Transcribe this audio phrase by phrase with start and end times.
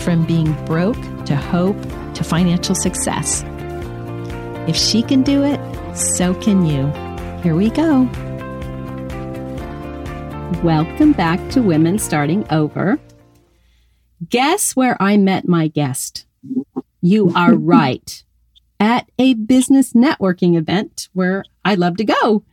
[0.00, 1.80] from being broke to hope
[2.14, 3.44] to financial success.
[4.68, 5.60] If she can do it,
[5.96, 6.86] so can you.
[7.42, 8.02] Here we go.
[10.62, 12.98] Welcome back to Women Starting Over.
[14.28, 16.26] Guess where I met my guest?
[17.00, 18.24] You are right.
[18.80, 22.44] At a business networking event where I love to go.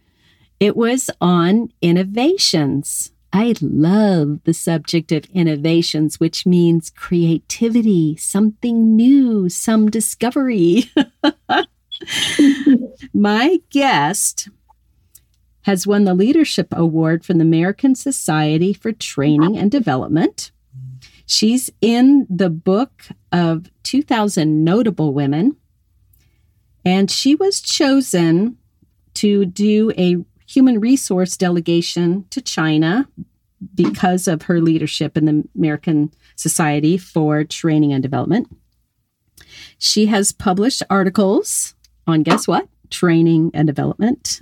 [0.60, 3.12] It was on innovations.
[3.38, 10.90] I love the subject of innovations, which means creativity, something new, some discovery.
[13.14, 14.48] My guest
[15.64, 20.54] has won the Leadership Award from the American Society for Training and Development.
[21.26, 25.58] She's in the book of 2,000 Notable Women,
[26.86, 28.58] and she was chosen
[29.16, 33.10] to do a human resource delegation to China
[33.74, 38.48] because of her leadership in the American Society for Training and Development.
[39.78, 41.76] She has published articles
[42.08, 42.68] on guess what?
[42.90, 44.42] Training and development.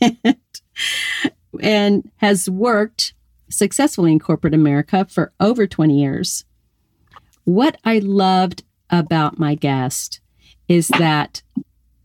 [1.60, 3.14] and has worked
[3.48, 6.44] successfully in corporate America for over 20 years.
[7.44, 10.20] What I loved about my guest
[10.68, 11.42] is that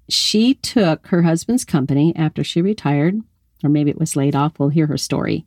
[0.09, 3.21] she took her husband's company after she retired,
[3.63, 4.59] or maybe it was laid off.
[4.59, 5.45] We'll hear her story.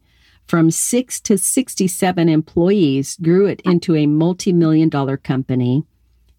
[0.48, 5.84] From six to 67 employees, grew it into a multi million dollar company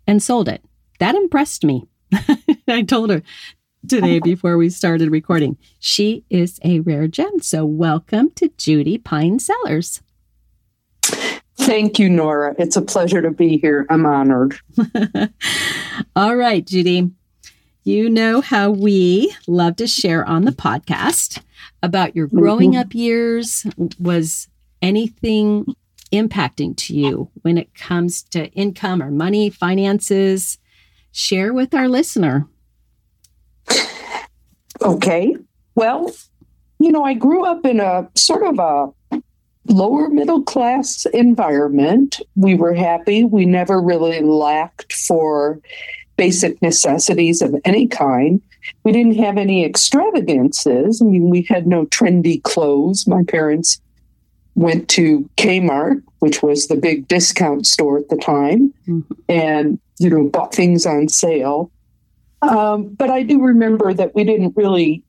[0.08, 0.66] and sold it.
[0.98, 1.86] That impressed me.
[2.68, 3.22] I told her
[3.88, 5.58] today before we started recording.
[5.78, 7.40] She is a rare gem.
[7.42, 10.02] So, welcome to Judy Pine Sellers.
[11.60, 12.56] Thank you, Nora.
[12.58, 13.86] It's a pleasure to be here.
[13.92, 14.60] I'm honored.
[16.16, 17.12] All right, Judy.
[17.84, 21.44] You know how we love to share on the podcast
[21.82, 22.82] about your growing mm-hmm.
[22.82, 23.66] up years.
[24.00, 24.48] Was
[24.82, 25.74] anything
[26.12, 30.58] impacting to you when it comes to income or money, finances?
[31.12, 32.48] share with our listener.
[34.82, 35.36] Okay.
[35.76, 36.14] Well,
[36.80, 39.22] you know, I grew up in a sort of a
[39.68, 42.22] lower middle class environment.
[42.36, 43.26] We were happy.
[43.26, 45.60] We never really lacked for
[46.16, 48.42] basic necessities of any kind.
[48.84, 51.02] We didn't have any extravagances.
[51.02, 53.08] I mean, we had no trendy clothes.
[53.08, 53.82] My parents
[54.56, 59.14] went to Kmart, which was the big discount store at the time, mm-hmm.
[59.30, 61.72] and you know bought things on sale.
[62.42, 65.04] Um, but I do remember that we didn't really,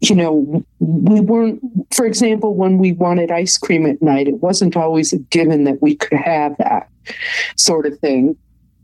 [0.00, 1.60] you know, we weren't.
[1.94, 5.82] For example, when we wanted ice cream at night, it wasn't always a given that
[5.82, 6.88] we could have that
[7.56, 8.36] sort of thing.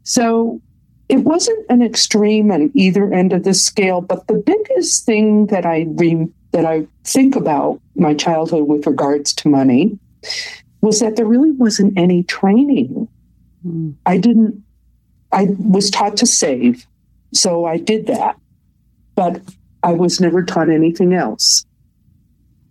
[0.03, 0.61] So
[1.11, 4.01] it wasn't an extreme on either end of the scale.
[4.01, 9.33] But the biggest thing that I re- that I think about my childhood with regards
[9.35, 9.99] to money
[10.81, 13.09] was that there really wasn't any training.
[13.67, 13.95] Mm.
[14.07, 14.63] I didn't,
[15.33, 16.87] I was taught to save.
[17.35, 18.37] So I did that.
[19.17, 19.43] But
[19.83, 21.65] I was never taught anything else.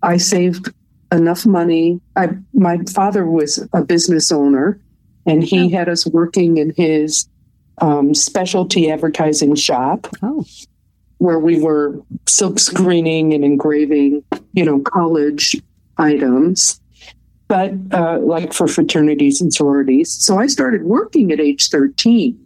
[0.02, 0.74] I saved
[1.12, 2.00] enough money.
[2.16, 4.80] I, my father was a business owner
[5.26, 5.78] and he oh.
[5.78, 7.28] had us working in his
[7.82, 10.08] um, specialty advertising shop.
[10.22, 10.46] Oh
[11.20, 14.24] where we were silk screening and engraving,
[14.54, 15.56] you know, college
[15.98, 16.82] items,
[17.48, 20.12] but uh, like for fraternities and sororities.
[20.12, 22.40] So I started working at age 13,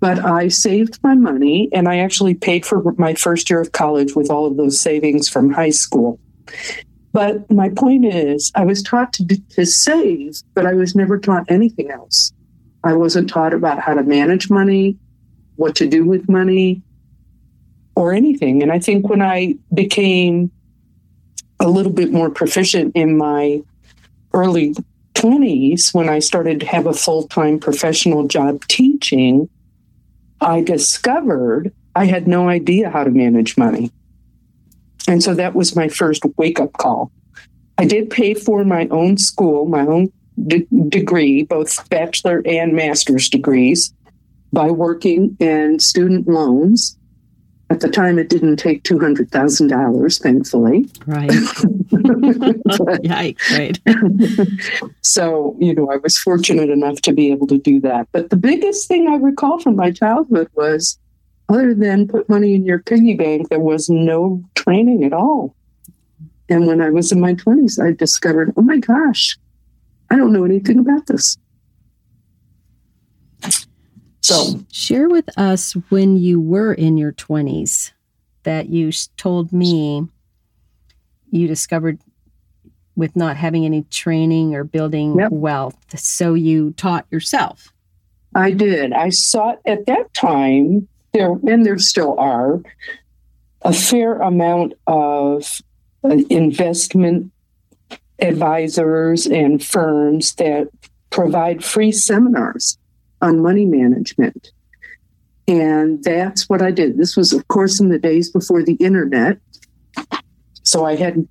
[0.00, 4.14] but I saved my money and I actually paid for my first year of college
[4.14, 6.20] with all of those savings from high school.
[7.12, 11.44] But my point is, I was taught to, to save, but I was never taught
[11.48, 12.33] anything else.
[12.84, 14.96] I wasn't taught about how to manage money,
[15.56, 16.82] what to do with money,
[17.96, 18.62] or anything.
[18.62, 20.50] And I think when I became
[21.60, 23.62] a little bit more proficient in my
[24.34, 24.74] early
[25.14, 29.48] 20s, when I started to have a full time professional job teaching,
[30.40, 33.90] I discovered I had no idea how to manage money.
[35.08, 37.12] And so that was my first wake up call.
[37.78, 40.12] I did pay for my own school, my own
[40.46, 43.92] de- degree, both bachelor and master's degrees,
[44.52, 46.96] by working in student loans
[47.70, 50.86] At the time, it didn't take $200,000, thankfully.
[51.06, 51.30] Right.
[53.02, 53.80] Yikes, right.
[55.00, 58.08] so, you know, I was fortunate enough to be able to do that.
[58.12, 60.98] But the biggest thing I recall from my childhood was
[61.48, 65.54] other than put money in your piggy bank, there was no training at all.
[66.48, 69.38] And when I was in my 20s, I discovered, oh my gosh,
[70.10, 71.36] I don't know anything about this.
[74.20, 77.92] So, share with us when you were in your 20s
[78.44, 80.08] that you told me
[81.30, 81.98] you discovered
[82.96, 85.30] with not having any training or building yep.
[85.30, 85.76] wealth.
[85.98, 87.70] So, you taught yourself.
[88.34, 88.94] I did.
[88.94, 92.62] I sought at that time, there, and there still are,
[93.60, 95.60] a fair amount of
[96.02, 97.30] uh, investment
[98.20, 100.68] advisors and firms that
[101.10, 102.78] provide free seminars
[103.20, 104.52] on money management.
[105.46, 106.96] And that's what I did.
[106.96, 109.38] This was, of course, in the days before the internet.
[110.62, 111.26] So I had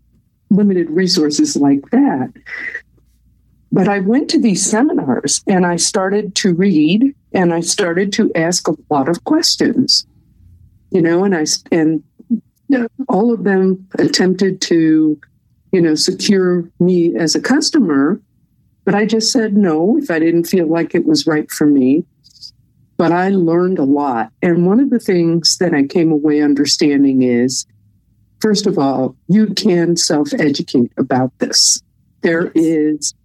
[0.50, 2.32] limited resources like that.
[3.72, 8.32] But I went to these seminars and I started to read and I started to
[8.36, 10.06] ask a lot of questions.
[10.92, 12.04] You know, and I and
[13.10, 15.20] all of them attempted to,
[15.74, 18.22] you know, secure me as a customer,
[18.86, 22.06] but I just said no if I didn't feel like it was right for me.
[22.96, 24.32] But I learned a lot.
[24.44, 27.66] And one of the things that I came away understanding is
[28.40, 31.82] first of all, you can self educate about this.
[32.22, 33.16] There is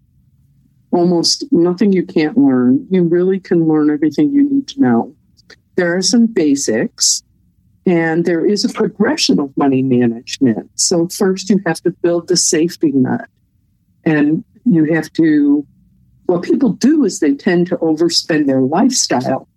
[0.91, 2.87] almost nothing you can't learn.
[2.91, 5.15] You really can learn everything you need to know.
[5.77, 7.23] There are some basics,
[7.89, 10.71] and there is a progression of money management.
[10.75, 13.31] So, first, you have to build the safety net.
[14.05, 15.67] And you have to,
[16.27, 19.49] what people do is they tend to overspend their lifestyle.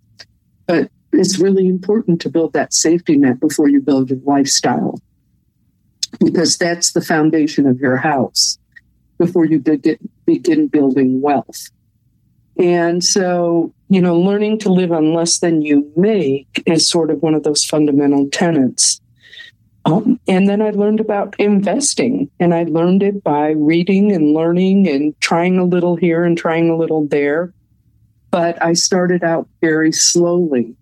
[0.65, 4.97] But it's really important to build that safety net before you build your lifestyle
[6.23, 8.57] because that's the foundation of your house
[9.17, 9.59] before you
[10.25, 11.69] begin building wealth.
[12.57, 17.21] And so, you know, learning to live on less than you make is sort of
[17.21, 19.01] one of those fundamental tenets
[19.85, 24.87] um, and then I learned about investing, and I learned it by reading and learning
[24.87, 27.53] and trying a little here and trying a little there.
[28.29, 30.75] But I started out very slowly,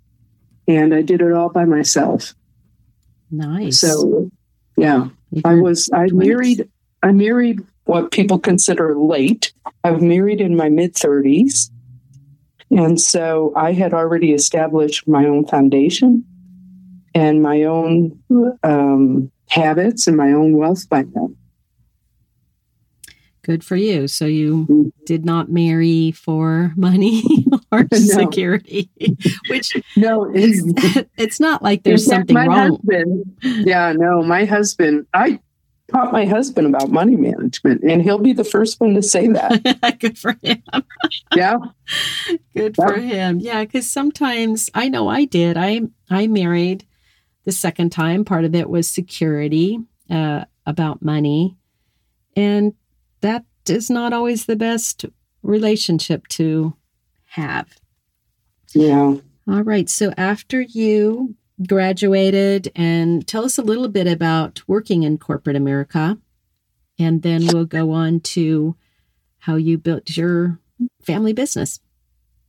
[0.68, 2.34] and I did it all by myself.
[3.32, 3.80] Nice.
[3.80, 4.30] So,
[4.76, 5.08] yeah,
[5.46, 5.90] I was.
[5.94, 6.70] I married.
[7.02, 9.54] I married what people consider late.
[9.86, 11.72] I was married in my mid thirties,
[12.72, 16.24] and so I had already established my own foundation
[17.16, 18.20] and my own
[18.64, 21.36] um, habits and my own wealth by then.
[23.42, 24.08] Good for you.
[24.08, 24.90] So you mm-hmm.
[25.06, 27.24] did not marry for money
[27.72, 27.98] or no.
[27.98, 28.92] security,
[29.50, 32.72] which no, it's, it's not like there's something my wrong.
[32.76, 35.40] Husband, yeah, no, my husband, I
[35.92, 39.98] taught my husband about money management, and he'll be the first one to say that.
[40.00, 40.64] Good for him.
[41.36, 41.58] yeah.
[42.56, 42.88] Good yeah.
[42.88, 43.40] for him.
[43.40, 45.58] Yeah, because sometimes I know I did.
[45.58, 46.86] I I married
[47.46, 48.26] the second time.
[48.26, 51.58] Part of it was security uh, about money.
[52.36, 52.74] And
[53.22, 55.06] that is not always the best
[55.42, 56.76] relationship to
[57.26, 57.68] have.
[58.74, 59.16] Yeah.
[59.48, 59.90] All right.
[59.90, 61.36] So after you
[61.68, 66.18] graduated, and tell us a little bit about working in corporate America.
[66.98, 68.76] And then we'll go on to
[69.40, 70.60] how you built your
[71.02, 71.80] family business.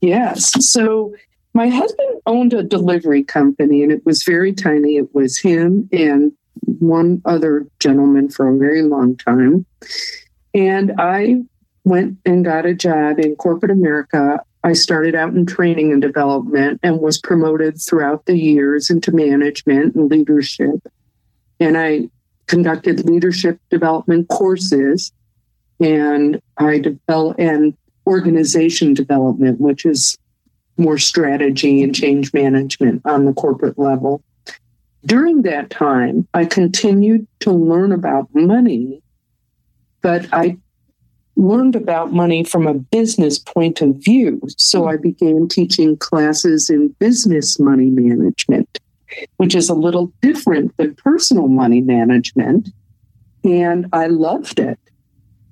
[0.01, 0.69] Yes.
[0.71, 1.15] So
[1.53, 4.95] my husband owned a delivery company and it was very tiny.
[4.95, 6.31] It was him and
[6.79, 9.65] one other gentleman for a very long time.
[10.53, 11.43] And I
[11.83, 14.43] went and got a job in corporate America.
[14.63, 19.95] I started out in training and development and was promoted throughout the years into management
[19.95, 20.87] and leadership.
[21.59, 22.09] And I
[22.47, 25.11] conducted leadership development courses
[25.79, 27.75] and I developed and
[28.05, 30.17] organization development, which is
[30.77, 34.23] more strategy and change management on the corporate level.
[35.05, 39.01] During that time, I continued to learn about money,
[40.01, 40.57] but I
[41.41, 44.39] learned about money from a business point of view.
[44.57, 48.79] So I began teaching classes in business money management,
[49.37, 52.69] which is a little different than personal money management.
[53.43, 54.79] And I loved it.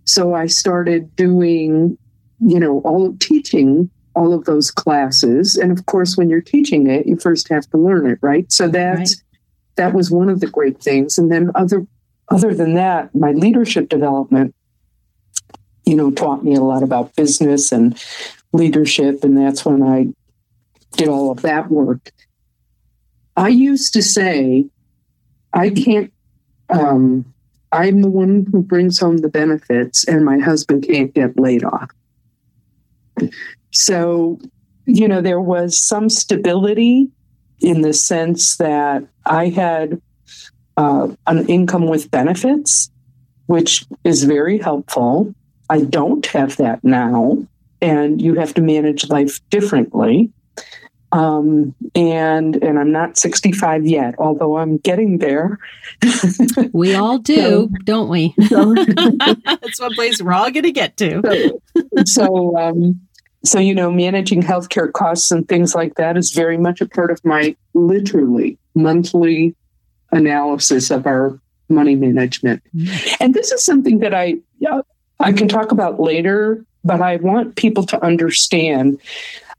[0.05, 1.97] So I started doing,
[2.39, 5.55] you know, all teaching all of those classes.
[5.55, 8.51] And of course, when you're teaching it, you first have to learn it, right?
[8.51, 9.23] So that's right.
[9.75, 11.17] that was one of the great things.
[11.17, 11.85] And then other
[12.31, 14.53] other than that, my leadership development,
[15.89, 17.99] you know, taught me a lot about business and
[18.53, 19.23] leadership.
[19.23, 20.05] And that's when I
[20.91, 22.11] did all of that work.
[23.35, 24.67] I used to say,
[25.51, 26.13] I can't,
[26.69, 27.25] um,
[27.71, 31.89] I'm the one who brings home the benefits, and my husband can't get laid off.
[33.71, 34.39] So,
[34.85, 37.09] you know, there was some stability
[37.61, 39.99] in the sense that I had
[40.77, 42.91] uh, an income with benefits,
[43.47, 45.33] which is very helpful.
[45.69, 47.37] I don't have that now,
[47.81, 50.31] and you have to manage life differently.
[51.11, 55.57] Um, and and I'm not 65 yet, although I'm getting there.
[56.71, 58.35] we all do, so, don't we?
[58.47, 58.75] So,
[59.45, 61.21] That's one place we're all going to get to.
[61.25, 63.01] so, so um,
[63.43, 67.09] so, you know, managing healthcare costs and things like that is very much a part
[67.09, 69.55] of my literally monthly
[70.11, 72.61] analysis of our money management.
[72.75, 73.15] Mm-hmm.
[73.19, 74.39] And this is something that I
[75.19, 78.99] I can talk about later, but I want people to understand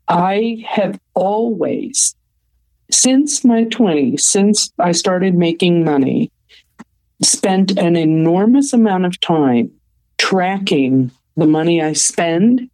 [0.09, 2.17] I have always
[2.91, 6.33] since my 20s, since I started making money,
[7.23, 9.71] spent an enormous amount of time
[10.19, 12.69] tracking the money I spend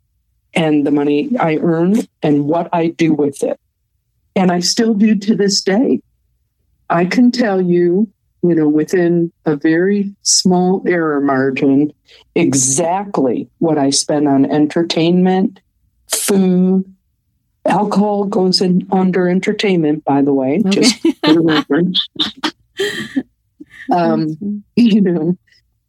[0.55, 3.61] and the money I earn and what I do with it.
[4.35, 6.01] And I still do to this day.
[6.89, 8.09] I can tell you,
[8.43, 11.93] you know, within a very small error margin,
[12.35, 15.61] exactly what I spend on entertainment,
[16.09, 16.85] food,
[17.65, 20.81] alcohol goes in under entertainment, by the way, okay.
[20.81, 22.09] just for reference.
[23.93, 25.37] um, you know,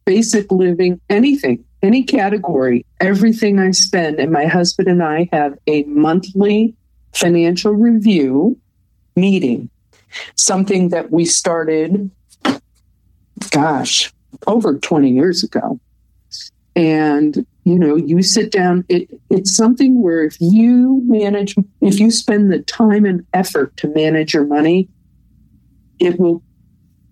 [0.04, 4.18] basic living, anything any category, everything I spend.
[4.18, 6.74] And my husband and I have a monthly
[7.12, 8.58] financial review
[9.16, 9.70] meeting,
[10.36, 12.10] something that we started,
[13.50, 14.12] gosh,
[14.46, 15.80] over 20 years ago.
[16.76, 22.10] And, you know, you sit down, it, it's something where if you manage, if you
[22.10, 24.88] spend the time and effort to manage your money,
[25.98, 26.42] it will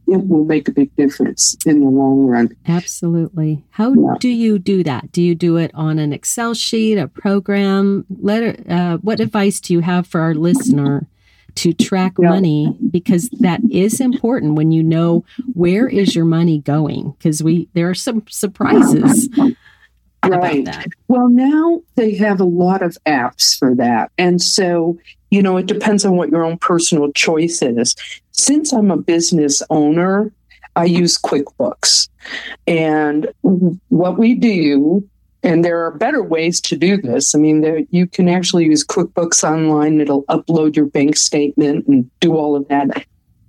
[0.09, 2.57] it will make a big difference in the long run.
[2.67, 3.65] Absolutely.
[3.71, 4.15] How yeah.
[4.21, 5.11] do you do that?
[5.11, 8.07] Do you do it on an Excel sheet, a program?
[8.21, 8.57] Letter.
[8.69, 11.09] Uh, what advice do you have for our listener
[11.57, 12.29] to track yeah.
[12.29, 12.77] money?
[12.91, 17.13] Because that is important when you know where is your money going.
[17.13, 19.29] Because we there are some surprises.
[20.25, 20.69] Right.
[21.09, 24.11] Well, now they have a lot of apps for that.
[24.19, 24.99] And so,
[25.31, 27.95] you know, it depends on what your own personal choice is.
[28.33, 30.33] Since I'm a business owner,
[30.75, 32.09] I use QuickBooks.
[32.67, 33.29] And
[33.89, 35.09] what we do,
[35.43, 37.35] and there are better ways to do this.
[37.35, 42.11] I mean, there, you can actually use QuickBooks online, it'll upload your bank statement and
[42.21, 43.07] do all of that.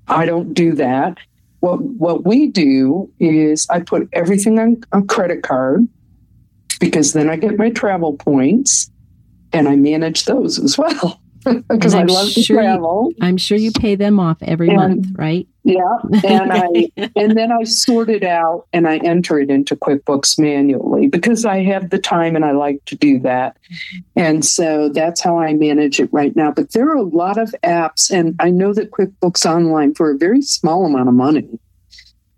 [0.07, 1.17] I don't do that.
[1.59, 5.87] What, what we do is I put everything on a credit card
[6.79, 8.91] because then I get my travel points
[9.51, 11.19] and I manage those as well
[11.69, 13.09] because I love to sure travel.
[13.09, 15.47] You, I'm sure you pay them off every and, month, right?
[15.63, 20.39] Yeah, and I and then I sort it out and I enter it into QuickBooks
[20.39, 23.57] manually because I have the time and I like to do that.
[24.15, 26.51] And so that's how I manage it right now.
[26.51, 30.17] But there are a lot of apps, and I know that QuickBooks Online for a
[30.17, 31.59] very small amount of money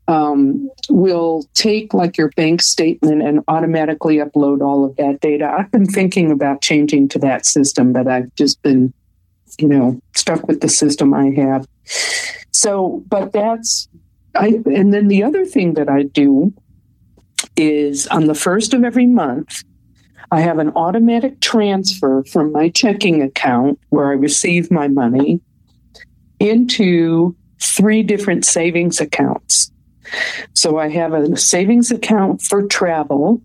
[0.09, 5.55] um, will take like your bank statement and automatically upload all of that data.
[5.55, 8.91] I've been thinking about changing to that system, but I've just been,
[9.59, 11.67] you know, stuck with the system I have.
[12.51, 13.87] So, but that's,
[14.35, 16.53] I, and then the other thing that I do
[17.55, 19.63] is on the first of every month,
[20.31, 25.41] I have an automatic transfer from my checking account where I receive my money
[26.39, 29.71] into three different savings accounts.
[30.53, 33.41] So I have a savings account for travel.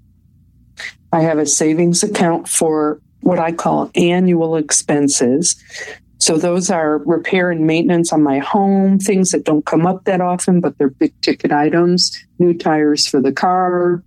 [1.12, 5.56] I have a savings account for what I call annual expenses.
[6.24, 10.22] So those are repair and maintenance on my home, things that don't come up that
[10.22, 14.02] often, but they're big ticket items, new tires for the car,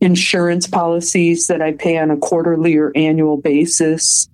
[0.00, 4.28] insurance policies that I pay on a quarterly or annual basis,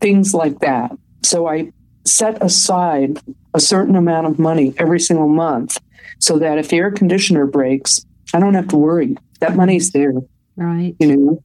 [0.00, 0.90] things like that.
[1.22, 1.72] So I
[2.04, 3.20] set aside
[3.54, 5.78] a certain amount of money every single month
[6.18, 8.04] so that if the air conditioner breaks,
[8.34, 9.16] I don't have to worry.
[9.38, 10.14] That money's there.
[10.56, 10.96] Right.
[10.98, 11.42] You know.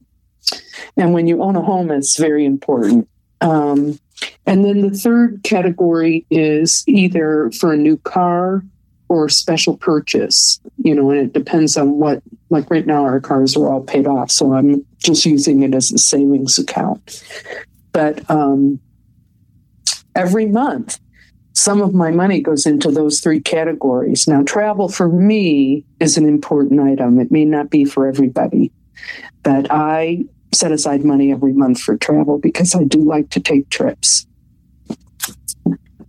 [0.96, 3.08] And when you own a home, it's very important.
[3.40, 4.00] Um,
[4.46, 8.62] and then the third category is either for a new car
[9.08, 13.56] or special purchase, you know, and it depends on what, like right now, our cars
[13.56, 14.30] are all paid off.
[14.30, 17.22] So I'm just using it as a savings account.
[17.92, 18.80] But um,
[20.14, 20.98] every month,
[21.52, 24.28] some of my money goes into those three categories.
[24.28, 27.18] Now, travel for me is an important item.
[27.18, 28.72] It may not be for everybody,
[29.42, 30.24] but I
[30.56, 34.26] set aside money every month for travel because I do like to take trips.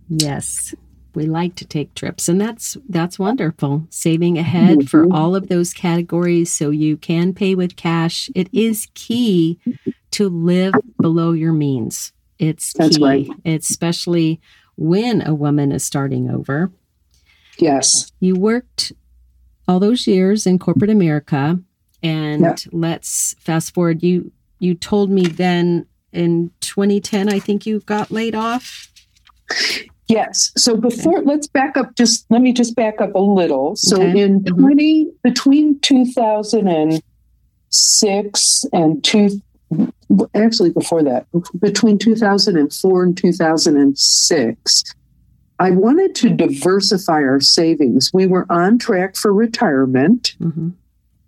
[0.08, 0.74] Yes.
[1.14, 4.86] we like to take trips and that's that's wonderful saving ahead mm-hmm.
[4.86, 9.58] for all of those categories so you can pay with cash it is key
[10.12, 13.28] to live below your means it's that's key right.
[13.44, 14.40] it's especially
[14.76, 16.70] when a woman is starting over
[17.58, 18.92] yes you worked
[19.66, 21.58] all those years in corporate america
[22.02, 28.10] and let's fast forward you you told me then in 2010 i think you got
[28.10, 28.88] laid off
[30.08, 30.52] Yes.
[30.56, 31.26] So before, okay.
[31.26, 31.94] let's back up.
[31.94, 33.76] Just let me just back up a little.
[33.76, 34.20] So okay.
[34.20, 34.58] in mm-hmm.
[34.58, 37.02] twenty between two thousand and
[37.68, 39.42] six and two,
[40.34, 41.26] actually before that,
[41.60, 44.82] between two thousand and four and two thousand and six,
[45.58, 48.10] I wanted to diversify our savings.
[48.14, 50.34] We were on track for retirement.
[50.40, 50.70] Mm-hmm.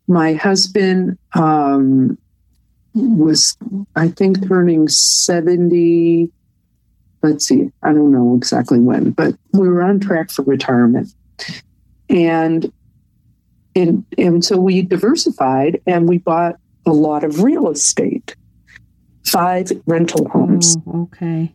[0.08, 2.16] My husband um,
[2.94, 3.56] was,
[3.96, 6.30] I think, turning seventy
[7.22, 11.12] let's see, I don't know exactly when, but we were on track for retirement.
[12.08, 12.72] And
[13.76, 16.56] and, and so we diversified and we bought
[16.86, 18.34] a lot of real estate,
[19.24, 20.76] five rental homes.
[20.88, 21.54] Oh, okay.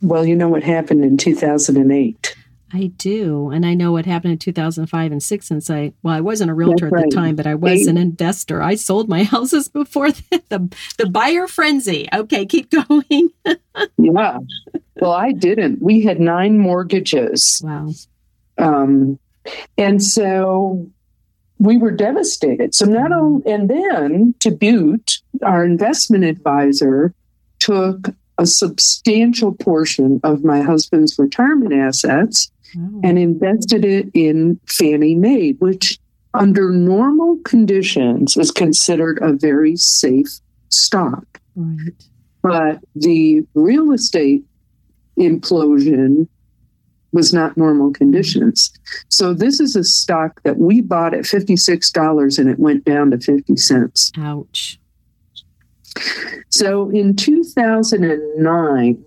[0.00, 2.35] Well, you know what happened in 2008.
[2.72, 3.50] I do.
[3.50, 6.54] And I know what happened in 2005 and 6 since I, well, I wasn't a
[6.54, 7.04] realtor right.
[7.04, 8.60] at the time, but I was an investor.
[8.60, 12.08] I sold my houses before the, the, the buyer frenzy.
[12.12, 13.30] Okay, keep going.
[13.98, 14.38] yeah.
[14.96, 15.80] Well, I didn't.
[15.80, 17.60] We had nine mortgages.
[17.64, 17.90] Wow.
[18.58, 19.18] Um,
[19.78, 20.90] and so
[21.58, 22.74] we were devastated.
[22.74, 23.20] So not mm-hmm.
[23.20, 27.14] only, and then to boot, our investment advisor
[27.58, 28.08] took
[28.38, 33.00] a substantial portion of my husband's retirement assets oh.
[33.02, 35.98] and invested it in Fannie Mae, which
[36.34, 40.28] under normal conditions is considered a very safe
[40.68, 41.40] stock.
[41.54, 41.92] Right.
[42.42, 44.44] But the real estate
[45.18, 46.28] implosion
[47.12, 48.72] was not normal conditions.
[49.08, 53.18] So this is a stock that we bought at $56 and it went down to
[53.18, 54.12] 50 cents.
[54.18, 54.78] Ouch.
[56.50, 59.04] So in 2009,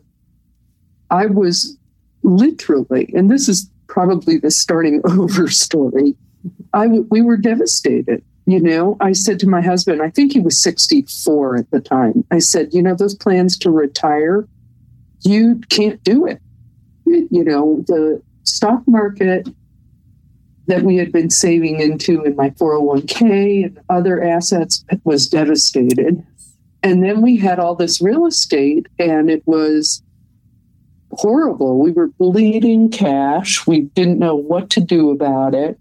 [1.11, 1.77] I was
[2.23, 6.15] literally, and this is probably the starting over story,
[6.73, 8.23] I w- we were devastated.
[8.45, 12.25] You know, I said to my husband, I think he was 64 at the time.
[12.31, 14.47] I said, you know, those plans to retire,
[15.21, 16.41] you can't do it.
[17.05, 19.47] You know, the stock market
[20.67, 26.25] that we had been saving into in my 401k and other assets was devastated.
[26.81, 30.01] And then we had all this real estate, and it was
[31.11, 31.79] horrible.
[31.79, 33.65] We were bleeding cash.
[33.65, 35.79] We didn't know what to do about it.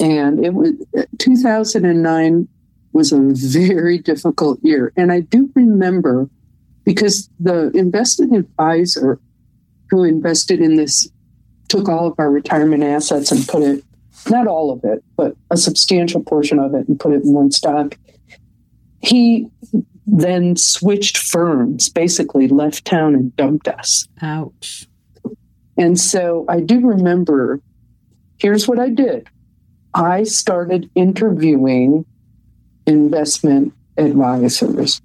[0.00, 0.72] And it was
[1.18, 2.48] 2009
[2.92, 4.92] was a very difficult year.
[4.96, 6.28] And I do remember
[6.84, 9.18] because the investment advisor
[9.90, 11.08] who invested in this
[11.68, 13.84] took all of our retirement assets and put it,
[14.30, 17.50] not all of it, but a substantial portion of it and put it in one
[17.50, 17.98] stock.
[19.00, 19.48] He
[20.06, 24.06] then switched firms, basically left town and dumped us.
[24.22, 24.86] Ouch.
[25.76, 27.60] And so I do remember
[28.38, 29.28] here's what I did
[29.94, 32.04] I started interviewing
[32.86, 35.00] investment advisors.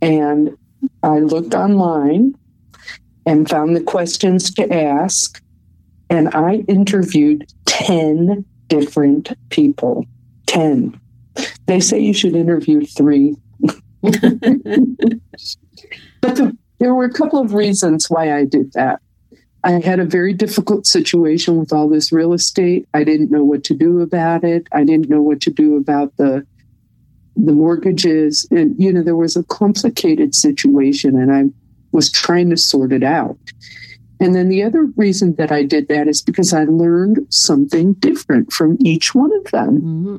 [0.00, 0.56] And
[1.02, 2.34] I looked online
[3.24, 5.40] and found the questions to ask.
[6.10, 10.04] And I interviewed 10 different people.
[10.46, 11.00] 10.
[11.66, 13.36] They say you should interview three.
[16.20, 19.00] but the, there were a couple of reasons why I did that.
[19.64, 22.88] I had a very difficult situation with all this real estate.
[22.94, 24.66] I didn't know what to do about it.
[24.72, 26.46] I didn't know what to do about the
[27.34, 31.44] the mortgages and you know there was a complicated situation and I
[31.90, 33.38] was trying to sort it out.
[34.20, 38.52] And then the other reason that I did that is because I learned something different
[38.52, 39.80] from each one of them.
[39.80, 40.16] Mm-hmm.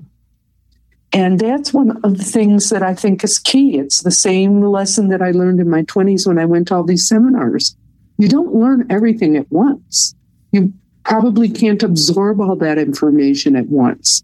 [1.14, 3.78] And that's one of the things that I think is key.
[3.78, 6.84] It's the same lesson that I learned in my 20s when I went to all
[6.84, 7.76] these seminars.
[8.18, 10.16] You don't learn everything at once.
[10.52, 10.74] You
[11.04, 14.24] probably can't absorb all that information at once.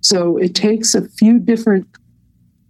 [0.00, 1.86] So it takes a few different,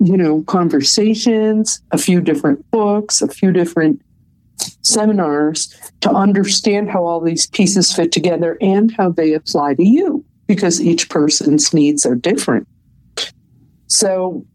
[0.00, 4.02] you know, conversations, a few different books, a few different
[4.82, 10.24] seminars to understand how all these pieces fit together and how they apply to you
[10.46, 12.66] because each person's needs are different.
[13.92, 14.46] So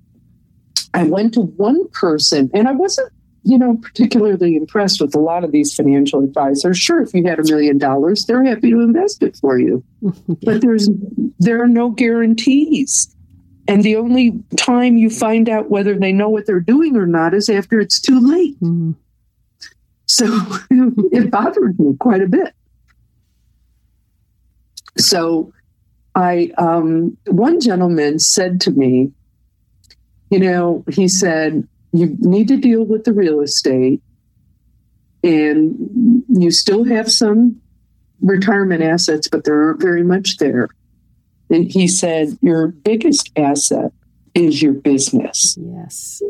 [0.94, 5.44] I went to one person and I wasn't, you know, particularly impressed with a lot
[5.44, 6.78] of these financial advisors.
[6.78, 9.84] Sure, if you had a million dollars, they're happy to invest it for you.
[10.44, 10.90] But there's
[11.40, 13.14] there are no guarantees.
[13.68, 17.34] And the only time you find out whether they know what they're doing or not
[17.34, 18.60] is after it's too late.
[18.62, 18.94] Mm-hmm.
[20.06, 20.26] So
[21.12, 22.56] it bothered me quite a bit.
[24.98, 25.54] So
[26.16, 29.12] I, um, one gentleman said to me,
[30.30, 34.02] you know, he said, you need to deal with the real estate
[35.24, 37.60] and you still have some
[38.22, 40.70] retirement assets, but there aren't very much there.
[41.50, 43.92] And he said, Your biggest asset
[44.34, 45.58] is your business.
[45.60, 46.22] Yes.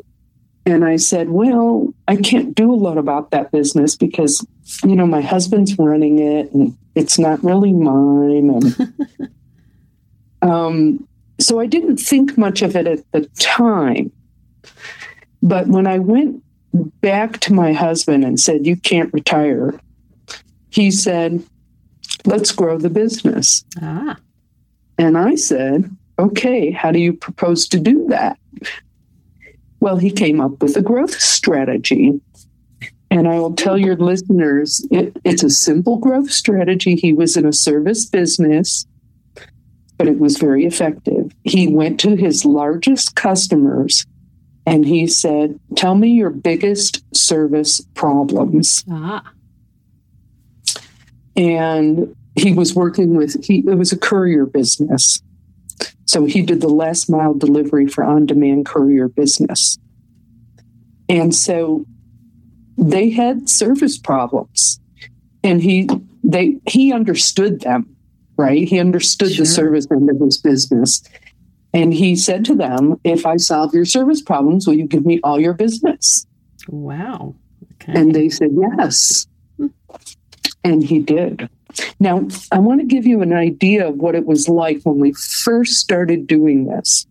[0.66, 4.46] And I said, Well, I can't do a lot about that business because,
[4.84, 8.50] you know, my husband's running it and it's not really mine.
[8.50, 9.32] And
[10.52, 11.07] um,
[11.40, 14.12] so I didn't think much of it at the time.
[15.42, 16.44] But when I went
[17.02, 19.80] back to my husband and said, You can't retire,
[20.70, 21.44] he said,
[22.26, 23.64] Let's grow the business.
[23.82, 24.18] Ah.
[24.98, 28.40] And I said, Okay, how do you propose to do that?
[29.80, 32.20] Well, he came up with a growth strategy.
[33.10, 36.96] And I will tell your listeners, it, it's a simple growth strategy.
[36.96, 38.86] He was in a service business,
[39.98, 41.32] but it was very effective.
[41.44, 44.06] He went to his largest customers
[44.66, 48.84] and he said, Tell me your biggest service problems.
[48.92, 49.32] Ah.
[51.36, 55.22] And he was working with, he, it was a courier business.
[56.06, 59.78] So he did the last mile delivery for on demand courier business.
[61.10, 61.86] And so
[62.78, 64.80] they had service problems
[65.44, 65.90] and he
[66.24, 67.97] they he understood them
[68.38, 69.44] right he understood sure.
[69.44, 71.04] the service end of his business
[71.74, 75.20] and he said to them if i solve your service problems will you give me
[75.24, 76.26] all your business
[76.68, 77.36] wow
[77.74, 78.00] okay.
[78.00, 79.68] and they said yes hmm.
[80.64, 81.50] and he did
[82.00, 85.14] now i want to give you an idea of what it was like when we
[85.14, 87.06] first started doing this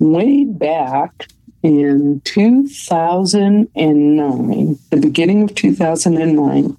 [0.00, 1.28] way back
[1.62, 6.76] in 2009, the beginning of 2009,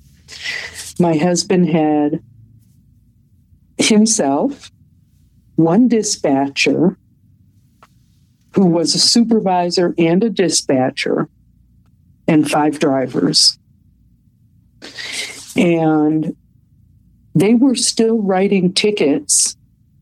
[0.99, 2.21] my husband had
[3.87, 4.71] himself,
[5.55, 6.97] one dispatcher
[8.53, 11.29] who was a supervisor and a dispatcher,
[12.27, 13.57] and five drivers.
[15.55, 16.35] And
[17.33, 19.55] they were still writing tickets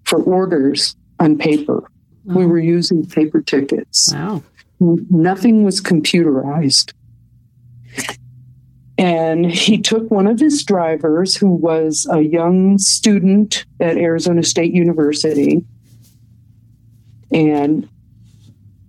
[0.05, 1.89] for orders on paper.
[2.25, 4.11] We were using paper tickets.
[4.13, 4.43] Wow.
[4.79, 6.93] Nothing was computerized.
[8.99, 14.73] And he took one of his drivers, who was a young student at Arizona State
[14.73, 15.63] University,
[17.31, 17.87] and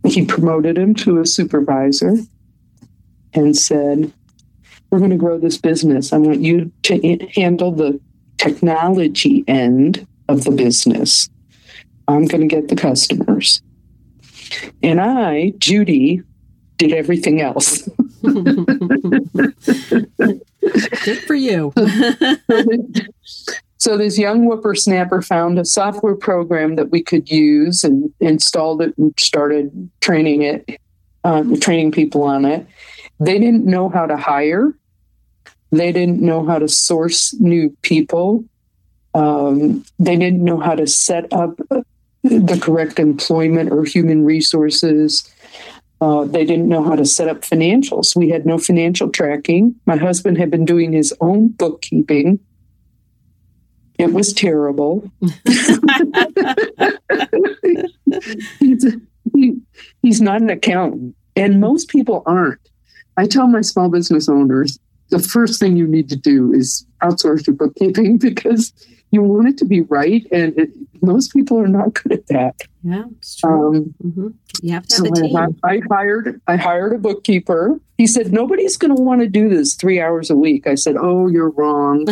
[0.04, 2.16] he promoted him to a supervisor
[3.34, 4.12] and said,
[4.90, 6.12] We're going to grow this business.
[6.12, 8.00] I want you to handle the
[8.36, 11.30] technology end of the business.
[12.08, 13.62] I'm going to get the customers.
[14.82, 16.22] And I, Judy,
[16.78, 17.88] did everything else.
[21.04, 21.72] Good for you.
[23.78, 28.96] so this young whippersnapper found a software program that we could use and installed it
[28.98, 30.80] and started training it,
[31.24, 32.66] uh, training people on it.
[33.18, 34.74] They didn't know how to hire.
[35.70, 38.44] They didn't know how to source new people.
[39.14, 41.58] Um, they didn't know how to set up
[42.22, 45.30] the correct employment or human resources.
[46.00, 48.16] Uh, they didn't know how to set up financials.
[48.16, 49.74] We had no financial tracking.
[49.84, 52.40] My husband had been doing his own bookkeeping.
[53.98, 55.10] It was terrible.
[58.58, 58.86] he's,
[59.34, 59.60] he,
[60.02, 62.60] he's not an accountant, and most people aren't.
[63.18, 64.78] I tell my small business owners
[65.10, 68.72] the first thing you need to do is outsource your bookkeeping because
[69.12, 70.70] you want it to be right, and it,
[71.02, 72.62] most people are not good at that.
[72.84, 73.76] Yeah, it's true.
[73.76, 74.28] Um, mm-hmm.
[74.62, 75.36] You have to have so a team.
[75.36, 77.80] I, I, hired I hired a bookkeeper.
[77.98, 80.66] He said nobody's going to want to do this three hours a week.
[80.68, 82.06] I said, "Oh, you're wrong."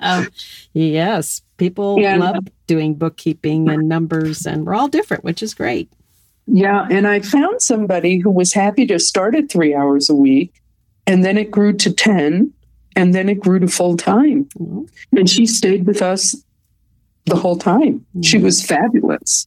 [0.00, 0.28] um,
[0.72, 5.92] yes, people love doing bookkeeping and numbers, and we're all different, which is great.
[6.46, 10.61] Yeah, and I found somebody who was happy to start at three hours a week,
[11.06, 12.52] and then it grew to ten
[12.96, 14.44] and then it grew to full time.
[14.58, 15.16] Mm-hmm.
[15.16, 16.36] And she stayed with us
[17.26, 17.98] the whole time.
[17.98, 18.22] Mm-hmm.
[18.22, 19.46] She was fabulous,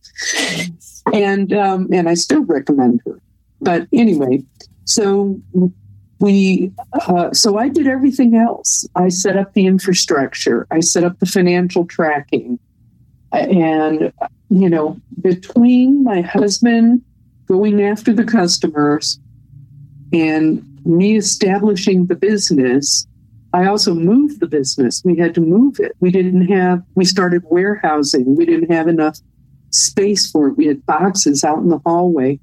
[1.13, 3.19] and um, and I still recommend her.
[3.61, 4.43] But anyway,
[4.85, 5.39] so
[6.19, 8.87] we uh, so I did everything else.
[8.95, 10.67] I set up the infrastructure.
[10.71, 12.59] I set up the financial tracking,
[13.31, 14.13] and
[14.49, 17.01] you know between my husband
[17.47, 19.19] going after the customers
[20.11, 23.07] and me establishing the business
[23.55, 25.01] I also moved the business.
[25.05, 25.93] We had to move it.
[26.01, 28.35] We didn't have, we started warehousing.
[28.35, 29.17] We didn't have enough
[29.69, 30.57] space for it.
[30.57, 32.41] We had boxes out in the hallway.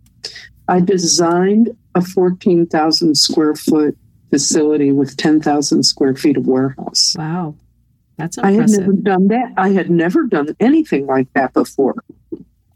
[0.69, 3.95] I designed a 14,000 square foot
[4.31, 7.15] facility with 10,000 square feet of warehouse.
[7.19, 7.57] Wow.
[8.17, 9.53] That's I had never done that.
[9.59, 11.97] I had never done anything like that before.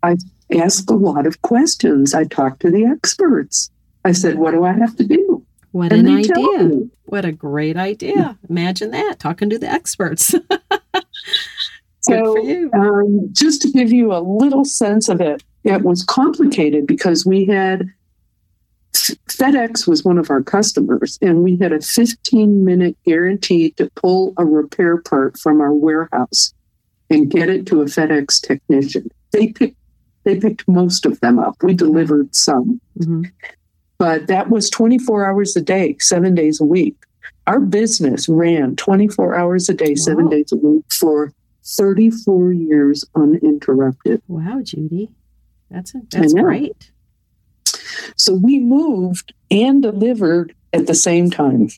[0.03, 0.17] I
[0.53, 2.13] asked a lot of questions.
[2.13, 3.71] I talked to the experts.
[4.05, 5.46] I said, What do I have to do?
[5.77, 6.89] What And an idea.
[7.05, 8.39] What a great idea.
[8.49, 10.35] Imagine that, talking to the experts.
[12.01, 17.27] So, um, just to give you a little sense of it, it was complicated because
[17.27, 17.91] we had
[18.95, 24.35] FedEx was one of our customers, and we had a 15 minute guarantee to pull
[24.39, 26.55] a repair part from our warehouse
[27.11, 29.09] and get it to a FedEx technician.
[29.33, 29.77] They picked
[30.23, 31.57] they picked most of them up.
[31.63, 33.31] We delivered some, Mhm.
[33.99, 36.97] But that was 24 hours a day, seven days a week.
[37.47, 40.31] Our business ran 24 hours a day, seven Wow.
[40.31, 41.33] days a week for
[41.65, 44.23] 34 years uninterrupted.
[44.29, 45.11] Wow, Judy.
[45.71, 46.91] That's a, that's great.
[48.17, 51.69] So we moved and delivered at the same time.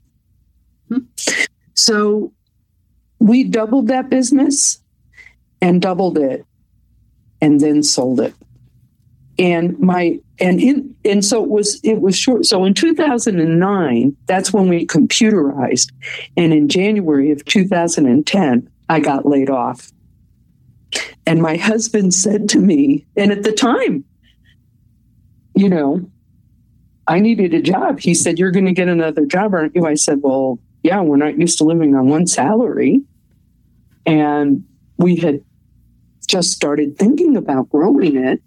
[0.89, 0.99] Hmm.
[1.75, 2.33] So
[3.19, 4.81] we doubled that business
[5.61, 6.45] and doubled it
[7.41, 8.35] and then sold it.
[9.39, 12.45] And my and in and so it was it was short.
[12.47, 15.93] So in 2009, that's when we computerized.
[16.37, 19.93] And in January of 2010, I got laid off.
[21.27, 24.05] And my husband said to me, and at the time,
[25.55, 26.11] you know,
[27.07, 27.99] I needed a job.
[28.01, 29.87] He said, You're going to get another job, aren't you?
[29.87, 33.03] I said, Well, yeah, we're not used to living on one salary.
[34.07, 34.65] And
[34.99, 35.43] we had
[36.27, 38.43] just started thinking about growing it,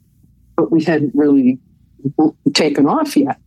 [0.62, 1.58] but we hadn't really
[2.54, 3.39] taken off yet.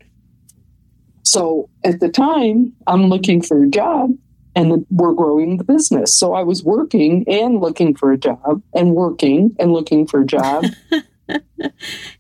[1.22, 4.10] So at the time, I'm looking for a job
[4.56, 6.18] and we're growing the business.
[6.18, 10.26] So I was working and looking for a job and working and looking for a
[10.26, 10.64] job.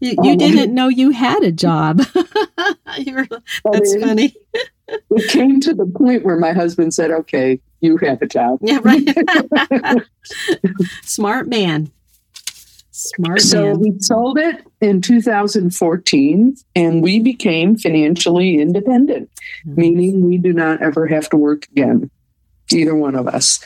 [0.00, 2.00] You, you Um, didn't know you had a job.
[3.12, 3.28] were,
[3.70, 4.34] that's And funny.
[4.88, 8.60] It came to the point where my husband said, Okay, you have a job.
[8.62, 9.06] Yeah, right.
[11.02, 11.90] Smart man.
[13.04, 13.80] Smart So man.
[13.80, 19.30] we sold it in 2014 and we became financially independent,
[19.64, 22.10] meaning we do not ever have to work again,
[22.72, 23.62] either one of us.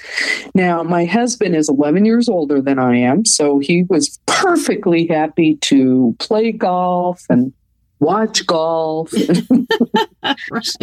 [0.55, 5.55] Now, my husband is 11 years older than I am, so he was perfectly happy
[5.57, 7.53] to play golf and
[8.01, 9.13] watch golf.
[10.51, 10.77] right.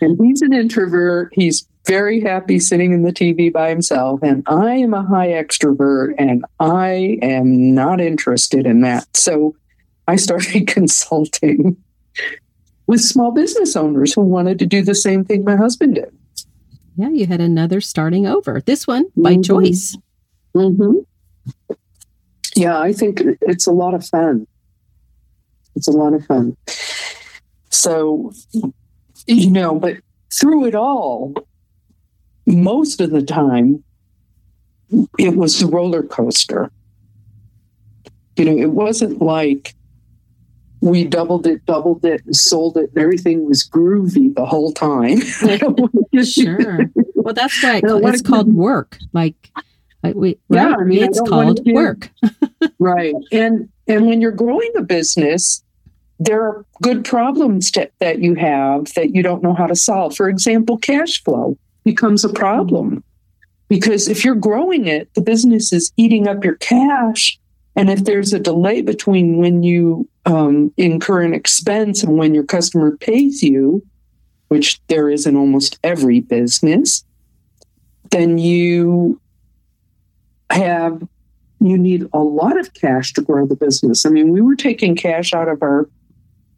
[0.00, 1.30] and he's an introvert.
[1.32, 4.20] He's very happy sitting in the TV by himself.
[4.22, 9.06] And I am a high extrovert and I am not interested in that.
[9.16, 9.54] So
[10.08, 11.76] I started consulting
[12.86, 16.16] with small business owners who wanted to do the same thing my husband did.
[16.96, 18.60] Yeah, you had another starting over.
[18.60, 19.44] This one by Mhm.
[19.44, 19.96] choice.
[20.54, 20.98] Mm-hmm.
[22.56, 24.46] Yeah, I think it's a lot of fun.
[25.74, 26.56] It's a lot of fun.
[27.70, 28.32] So,
[29.26, 29.96] you know, but
[30.32, 31.34] through it all,
[32.46, 33.82] most of the time,
[35.18, 36.70] it was a roller coaster.
[38.36, 39.74] You know, it wasn't like
[40.80, 45.20] we doubled it, doubled it, and sold it, and everything was groovy the whole time.
[46.22, 46.78] Sure.
[47.16, 48.98] Well, that's why I don't it's called work.
[49.12, 49.34] Like,
[50.04, 50.78] like we, Yeah, right?
[50.78, 52.08] I mean, it's called work.
[52.78, 55.62] right and and when you're growing a business
[56.20, 60.14] there are good problems to, that you have that you don't know how to solve
[60.14, 63.02] for example cash flow becomes a problem
[63.68, 67.38] because if you're growing it the business is eating up your cash
[67.76, 72.44] and if there's a delay between when you um, incur an expense and when your
[72.44, 73.84] customer pays you
[74.48, 77.04] which there is in almost every business
[78.10, 79.20] then you
[80.50, 81.02] have
[81.60, 84.04] you need a lot of cash to grow the business.
[84.04, 85.88] I mean, we were taking cash out of our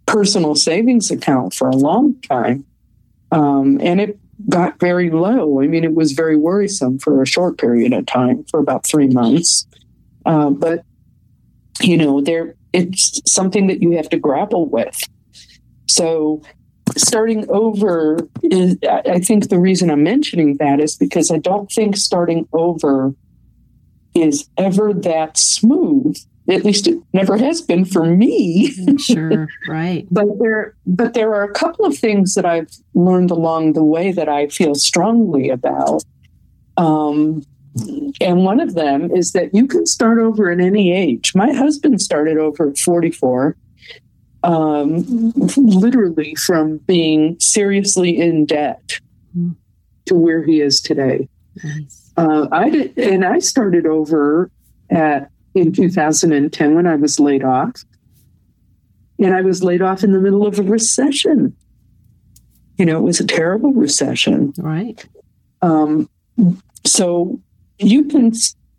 [0.06, 2.64] personal savings account for a long time,
[3.30, 5.60] um, and it got very low.
[5.60, 9.08] I mean, it was very worrisome for a short period of time, for about three
[9.08, 9.66] months.
[10.24, 10.84] Uh, but
[11.80, 14.98] you know, there it's something that you have to grapple with.
[15.88, 16.42] So.
[16.96, 21.70] Starting over is, I I think the reason I'm mentioning that is because I don't
[21.70, 23.12] think starting over
[24.14, 26.16] is ever that smooth.
[26.48, 28.70] At least it never has been for me.
[28.98, 29.48] sure.
[29.68, 30.06] Right.
[30.10, 34.12] But there but there are a couple of things that I've learned along the way
[34.12, 36.04] that I feel strongly about.
[36.76, 37.42] Um,
[38.20, 41.34] and one of them is that you can start over at any age.
[41.34, 43.56] My husband started over at 44,
[44.44, 49.00] um, literally from being seriously in debt
[49.34, 49.50] Hmm.
[50.06, 51.28] to where he is today.
[51.62, 52.12] Nice.
[52.16, 54.50] Uh, I did, and I started over
[54.90, 57.82] at in 2010 when I was laid off.
[59.18, 61.56] And I was laid off in the middle of a recession.
[62.76, 64.52] You know, it was a terrible recession.
[64.58, 65.04] Right.
[65.62, 66.10] Um,
[66.84, 67.40] so
[67.78, 68.32] you can,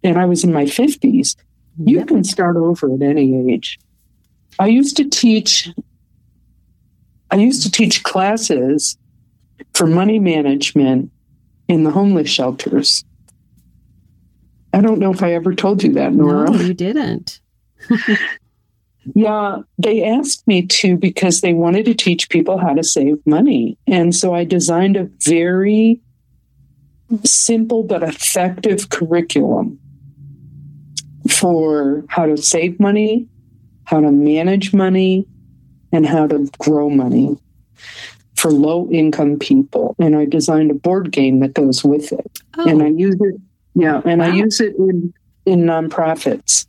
[0.03, 1.35] and I was in my 50s,
[1.83, 2.07] you yep.
[2.07, 3.79] can start over at any age.
[4.59, 5.69] I used to teach,
[7.31, 8.97] I used to teach classes
[9.73, 11.11] for money management
[11.67, 13.03] in the homeless shelters.
[14.77, 16.51] I don't know if I ever told you that, Nora.
[16.51, 17.39] No, you didn't.
[19.15, 23.75] yeah, they asked me to because they wanted to teach people how to save money.
[23.87, 25.99] And so I designed a very
[27.23, 29.79] simple but effective curriculum
[31.27, 33.27] for how to save money,
[33.85, 35.25] how to manage money,
[35.91, 37.35] and how to grow money
[38.35, 39.95] for low income people.
[39.97, 42.39] And I designed a board game that goes with it.
[42.59, 42.69] Oh.
[42.69, 43.41] And I use it,
[43.77, 44.27] yeah, and wow.
[44.27, 45.13] I use it in,
[45.45, 46.65] in nonprofits.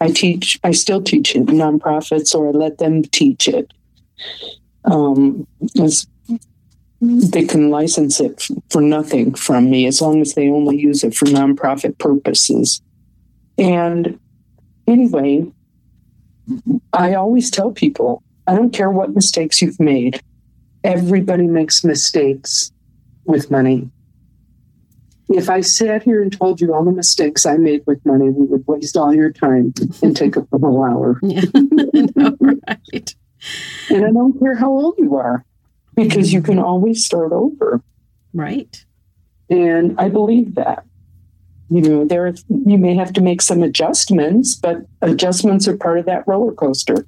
[0.00, 3.72] I teach, I still teach it in nonprofits or I let them teach it.
[4.84, 5.46] Um,
[5.82, 6.06] as
[7.00, 11.14] they can license it for nothing from me as long as they only use it
[11.14, 12.82] for nonprofit purposes.
[13.58, 14.18] And
[14.86, 15.46] anyway,
[16.92, 20.20] I always tell people I don't care what mistakes you've made,
[20.84, 22.70] everybody makes mistakes
[23.24, 23.90] with money.
[25.28, 28.46] If I sat here and told you all the mistakes I made with money, we
[28.46, 31.20] would waste all your time and take up the whole hour.
[31.22, 31.42] Yeah,
[32.14, 33.14] know, right.
[33.90, 35.44] And I don't care how old you are
[35.94, 37.82] because you can always start over.
[38.32, 38.84] Right.
[39.50, 40.84] And I believe that.
[41.68, 46.06] You know, there you may have to make some adjustments, but adjustments are part of
[46.06, 47.06] that roller coaster.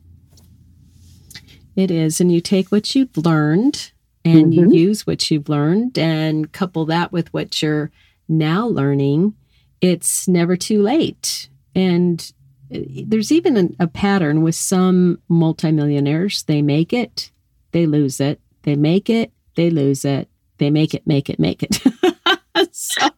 [1.76, 2.20] It is.
[2.20, 3.92] And you take what you've learned
[4.24, 4.70] and mm-hmm.
[4.70, 7.92] you use what you've learned and couple that with what you're
[8.28, 9.34] now learning.
[9.80, 11.48] It's never too late.
[11.74, 12.32] And
[12.74, 16.42] uh, there's even a, a pattern with some multimillionaires.
[16.44, 17.30] They make it,
[17.72, 21.62] they lose it, they make it, they lose it, they make it, make it, make
[21.62, 21.80] it.
[22.72, 23.08] so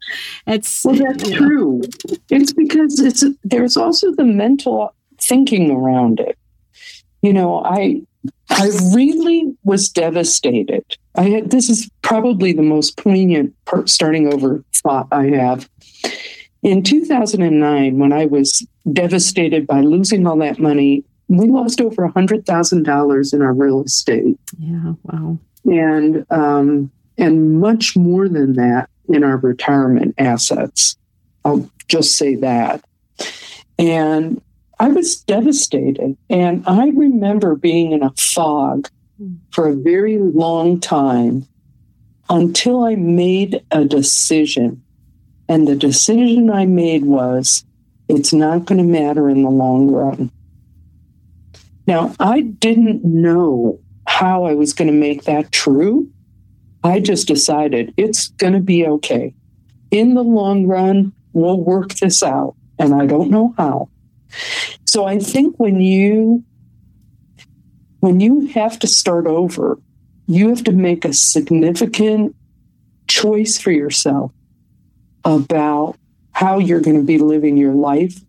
[0.46, 1.78] it's well, that's true.
[1.78, 2.16] Know.
[2.30, 6.38] It's because it's there's also the mental thinking around it.
[7.22, 8.02] You know, I
[8.48, 10.84] I really was devastated.
[11.16, 15.68] I had this is probably the most poignant part, starting over thought I have.
[16.62, 23.34] In 2009, when I was devastated by losing all that money, we lost over $100,000
[23.34, 24.38] in our real estate.
[24.58, 25.38] Yeah, wow.
[25.64, 30.96] And um, and much more than that in our retirement assets.
[31.44, 32.82] I'll just say that.
[33.78, 34.40] And
[34.78, 36.16] I was devastated.
[36.30, 38.88] And I remember being in a fog
[39.52, 41.46] for a very long time
[42.28, 44.82] until I made a decision.
[45.48, 47.64] And the decision I made was
[48.08, 50.30] it's not going to matter in the long run.
[51.86, 56.10] Now, I didn't know how I was going to make that true.
[56.82, 59.34] I just decided it's going to be okay.
[59.90, 62.54] In the long run, we'll work this out.
[62.78, 63.88] And I don't know how.
[64.86, 66.44] So I think when you
[68.00, 69.78] when you have to start over,
[70.26, 72.34] you have to make a significant
[73.08, 74.32] choice for yourself
[75.24, 75.96] about
[76.32, 78.20] how you're going to be living your life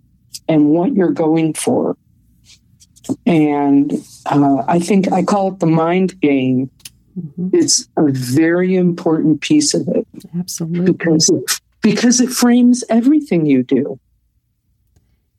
[0.48, 1.96] and what you're going for.
[3.26, 3.94] And
[4.26, 6.70] uh, I think I call it the mind game.
[7.18, 7.50] Mm-hmm.
[7.54, 10.08] It's a very important piece of it.
[10.38, 10.92] Absolutely.
[10.92, 14.00] Because it, because it frames everything you do.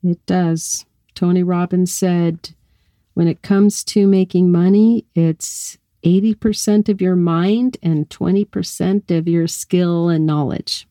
[0.03, 0.85] It does.
[1.15, 2.49] Tony Robbins said,
[3.13, 9.47] when it comes to making money, it's 80% of your mind and 20% of your
[9.47, 10.87] skill and knowledge.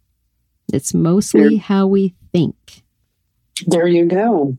[0.72, 2.82] It's mostly there, how we think.
[3.66, 4.56] There you go.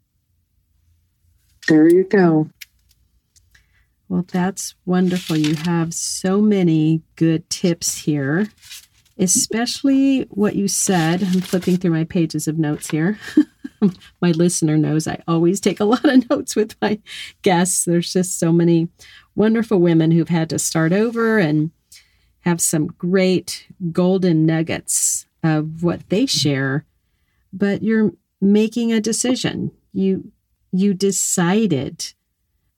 [1.67, 2.49] There you go.
[4.10, 5.38] Well, that's wonderful.
[5.38, 8.49] You have so many good tips here,
[9.17, 11.23] especially what you said.
[11.23, 13.17] I'm flipping through my pages of notes here.
[14.22, 17.00] my listener knows I always take a lot of notes with my
[17.41, 17.86] guests.
[17.86, 18.89] There's just so many
[19.36, 21.72] wonderful women who've had to start over and
[22.41, 26.86] have some great golden nuggets of what they share.
[27.51, 29.72] But you're making a decision.
[29.93, 30.32] You
[30.72, 32.14] you decided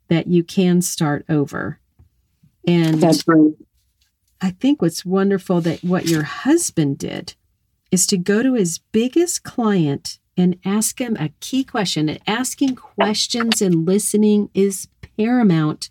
[0.10, 1.80] that you can start over.
[2.68, 3.54] And that's right.
[4.42, 7.36] I think what's wonderful that what your husband did
[7.90, 12.10] is to go to his biggest client and ask him a key question.
[12.10, 15.90] And asking questions and listening is paramount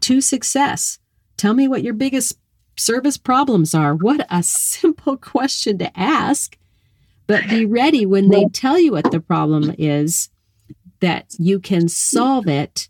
[0.00, 0.98] to success.
[1.36, 2.38] Tell me what your biggest
[2.76, 3.94] service problems are.
[3.94, 6.56] What a simple question to ask.
[7.26, 10.30] But be ready when they tell you what the problem is
[10.98, 12.88] that you can solve it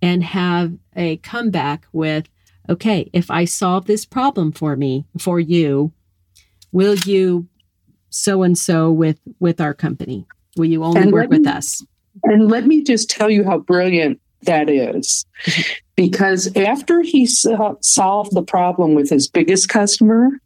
[0.00, 2.28] and have a comeback with,
[2.68, 5.92] okay, if I solve this problem for me, for you,
[6.70, 7.48] will you
[8.14, 10.24] so and so with with our company?
[10.56, 11.84] Will you only And work with me- us?
[12.22, 15.26] And let me just tell you how brilliant that is.
[15.96, 20.40] Because after he so- solved the problem with his biggest customer,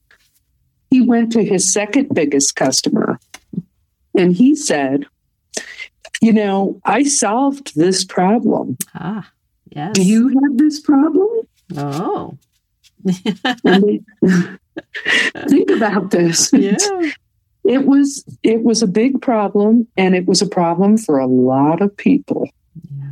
[0.91, 3.19] he went to his second biggest customer
[4.15, 5.07] and he said,
[6.21, 8.77] You know, I solved this problem.
[8.95, 9.31] Ah,
[9.75, 9.93] yes.
[9.95, 11.29] Do you have this problem?
[11.79, 12.37] Oh,
[15.49, 16.51] think about this.
[16.53, 16.77] yeah.
[17.69, 21.83] It was it was a big problem and it was a problem for a lot
[21.83, 22.49] of people.
[22.91, 23.11] Yeah.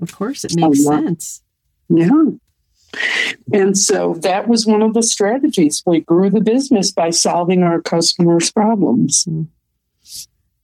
[0.00, 1.42] Of course, it makes sense.
[1.90, 2.08] Yeah.
[3.52, 5.82] And so that was one of the strategies.
[5.84, 9.24] We grew the business by solving our customers' problems.
[9.24, 9.42] Hmm.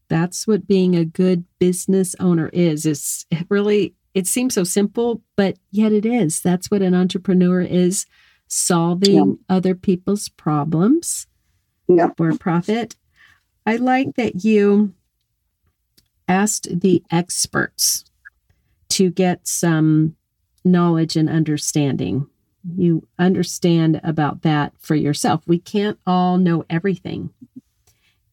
[0.08, 2.86] That's what being a good business owner is.
[2.86, 6.40] It's it really it seems so simple, but yet it is.
[6.40, 8.06] That's what an entrepreneur is
[8.48, 11.26] solving other people's problems
[11.88, 12.08] Yeah.
[12.16, 12.96] for profit.
[13.66, 14.92] I like that you
[16.28, 18.04] asked the experts
[18.90, 20.16] to get some
[20.64, 22.26] knowledge and understanding.
[22.76, 25.42] You understand about that for yourself.
[25.46, 27.30] We can't all know everything.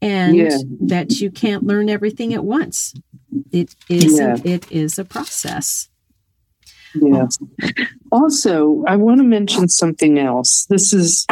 [0.01, 0.57] And Yeah.
[0.81, 2.93] that you can't learn everything at once.
[3.51, 4.37] It is Yeah.
[4.43, 5.89] it is a process.
[6.95, 7.37] Yes.
[8.11, 10.65] Also, I want to mention something else.
[10.69, 11.25] This is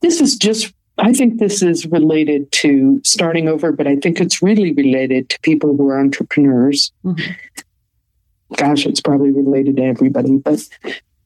[0.00, 4.42] this is just I think this is related to starting over, but I think it's
[4.42, 6.92] really related to people who are entrepreneurs.
[7.04, 7.34] Mhm.
[8.56, 10.68] Gosh, it's probably related to everybody, but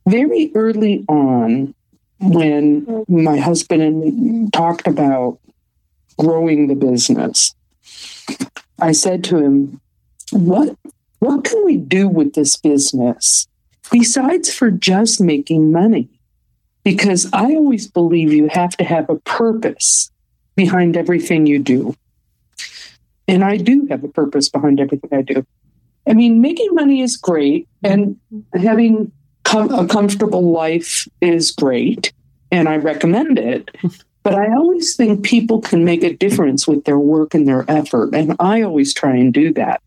[0.08, 1.74] very early on
[2.20, 5.38] when my husband and talked about
[6.16, 7.54] growing the business,
[8.78, 9.80] I said to him,
[10.32, 10.76] "What
[11.18, 13.48] what can we do with this business
[13.90, 16.08] besides for just making money?
[16.86, 20.12] Because I always believe you have to have a purpose
[20.54, 21.96] behind everything you do.
[23.26, 25.44] And I do have a purpose behind everything I do.
[26.06, 28.16] I mean, making money is great, and
[28.54, 29.10] having
[29.42, 32.12] com- a comfortable life is great,
[32.52, 33.68] and I recommend it.
[34.22, 38.14] But I always think people can make a difference with their work and their effort,
[38.14, 39.82] and I always try and do that.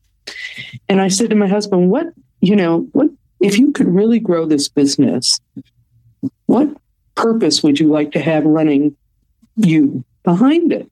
[0.90, 2.08] And I said to my husband, "What
[2.42, 2.90] you know?
[2.92, 5.40] What if you could really grow this business?
[6.48, 6.76] What
[7.22, 8.96] purpose would you like to have running
[9.56, 10.90] you behind it?"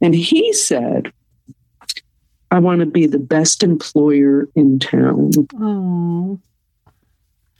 [0.00, 1.12] And he said,
[2.50, 6.40] "I want to be the best employer in town." Oh.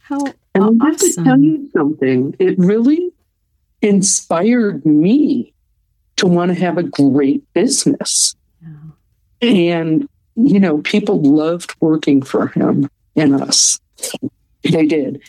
[0.03, 0.21] How
[0.55, 2.37] And I have to tell you something.
[2.39, 3.11] It really
[3.83, 5.53] inspired me
[6.17, 8.37] to want to have a great business.
[8.63, 9.49] Yeah.
[9.49, 13.81] And, you know, people loved working for him and us.
[14.63, 15.23] They did.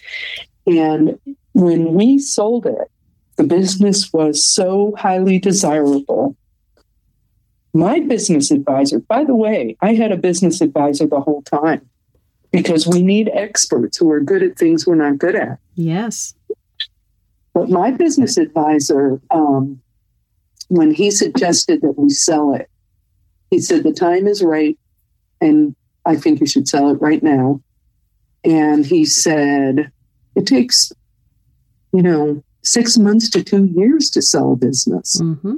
[0.67, 1.17] And
[1.55, 2.91] when we sold it,
[3.37, 6.35] the business was so highly desirable.
[7.73, 11.89] My business advisor, by the way, I had a business advisor the whole time
[12.51, 15.59] because we need experts who are good at things we're not good at.
[15.75, 16.33] Yes.
[17.53, 19.81] But my business advisor, um,
[20.67, 22.69] when he suggested that we sell it,
[23.49, 24.77] he said the time is right,
[25.39, 25.73] and
[26.05, 27.61] I think you should sell it right now.
[28.43, 29.89] And he said
[30.35, 30.91] it takes,
[31.95, 35.19] you know, six months to two years to sell a business.
[35.19, 35.57] hmm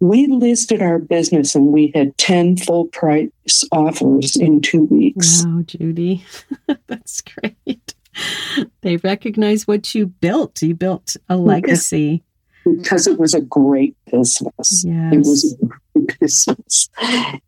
[0.00, 5.44] We listed our business and we had 10 full price offers in two weeks.
[5.44, 6.24] Wow, Judy.
[6.86, 7.94] That's great.
[8.82, 10.60] They recognize what you built.
[10.62, 12.22] You built a legacy.
[12.64, 14.84] because it was a great business.
[14.84, 15.12] Yes.
[15.14, 16.88] It was a great business.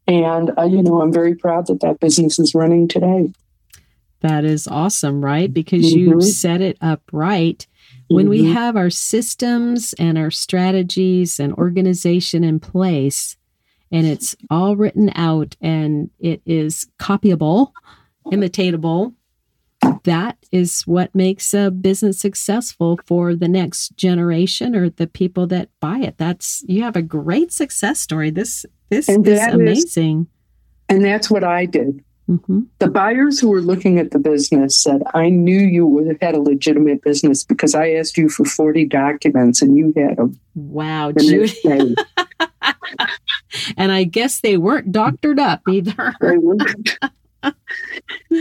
[0.06, 3.32] And, uh, you know, I'm very proud that that business is running today.
[4.20, 5.52] That is awesome, right?
[5.52, 6.22] Because you Mhm.
[6.22, 7.66] set it up right.
[8.14, 8.52] When we Mhm.
[8.52, 13.36] have our systems and our strategies and organization in place,
[13.90, 17.72] and it's all written out and it is copyable,
[18.26, 19.14] imitatable,
[20.04, 25.68] that is what makes a business successful for the next generation or the people that
[25.80, 26.14] buy it.
[26.18, 28.30] That's you have a great success story.
[28.30, 30.26] This this And is that is- amazing.
[30.88, 32.02] And that's what I did.
[32.26, 36.20] Hmm The buyers who were looking at the business said, I knew you would have
[36.20, 40.38] had a legitimate business because I asked you for 40 documents and you had them
[40.54, 41.94] Wow, the Judy.
[43.76, 46.14] And I guess they weren't doctored up either.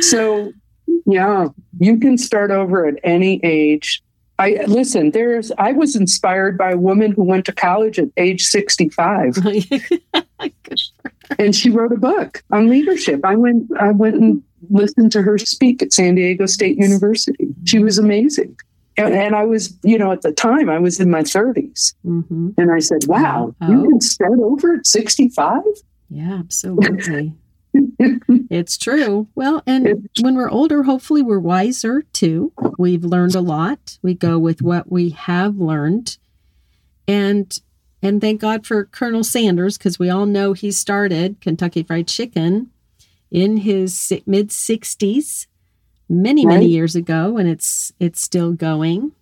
[0.01, 0.53] So,
[1.05, 1.47] yeah,
[1.79, 4.03] you can start over at any age.
[4.41, 8.43] I listen, there's I was inspired by a woman who went to college at age
[8.43, 9.37] 65
[11.37, 13.23] and she wrote a book on leadership.
[13.23, 17.53] I went I went and listened to her speak at San Diego State University.
[17.65, 18.57] She was amazing.
[18.97, 21.95] And, and I was, you know, at the time I was in my 30s.
[22.05, 22.49] Mm-hmm.
[22.57, 23.71] And I said, wow, oh.
[23.71, 25.61] you can start over at 65?
[26.09, 27.33] Yeah, absolutely.
[28.49, 29.27] it's true.
[29.35, 32.51] Well, and when we're older, hopefully we're wiser too.
[32.77, 33.97] We've learned a lot.
[34.01, 36.17] We go with what we have learned.
[37.07, 37.57] And
[38.01, 42.71] and thank God for Colonel Sanders because we all know he started Kentucky Fried Chicken
[43.29, 45.47] in his mid 60s
[46.09, 46.55] many right.
[46.55, 49.13] many years ago and it's it's still going.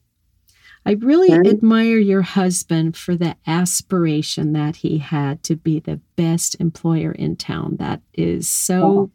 [0.85, 1.47] I really right.
[1.47, 7.35] admire your husband for the aspiration that he had to be the best employer in
[7.35, 7.77] town.
[7.77, 9.11] That is so oh.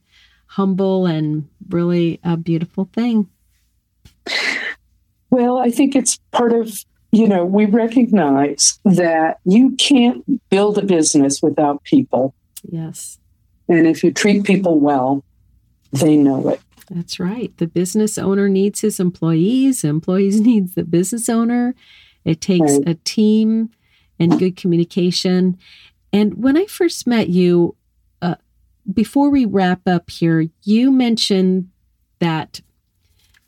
[0.46, 3.28] humble and really a beautiful thing.
[5.30, 6.84] Well, I think it's part of
[7.14, 12.34] you know, we recognize that you can't build a business without people.
[12.64, 13.20] Yes.
[13.68, 15.22] And if you treat people well,
[15.92, 16.60] they know it.
[16.90, 17.56] That's right.
[17.56, 21.74] The business owner needs his employees, employees needs the business owner.
[22.24, 23.70] It takes a team
[24.18, 25.58] and good communication.
[26.12, 27.76] And when I first met you,
[28.22, 28.36] uh,
[28.92, 31.70] before we wrap up here, you mentioned
[32.20, 32.60] that